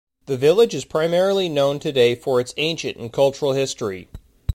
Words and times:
The 0.25 0.35
village 0.35 0.73
is 0.73 0.83
primarily 0.83 1.47
known 1.47 1.77
today 1.77 2.15
for 2.15 2.41
its 2.41 2.55
ancient 2.57 2.97
and 2.97 3.13
cultural 3.13 3.51
history. 3.53 4.07